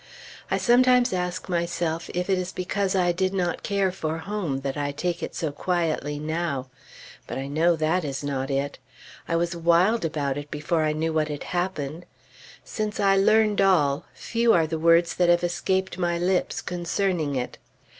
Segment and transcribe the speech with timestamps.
[0.49, 4.75] I sometimes ask myself if it is because I did not care for home, that
[4.75, 6.71] I take it so quietly now.
[7.27, 8.79] But I know that is not it.
[9.27, 12.07] I was wild about it before I knew what had happened;
[12.63, 17.59] since I learned all, few are the words that have escaped my lips concerning it.